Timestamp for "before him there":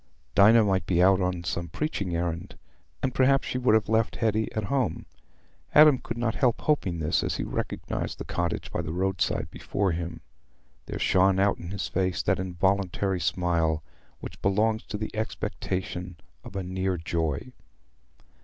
9.51-10.97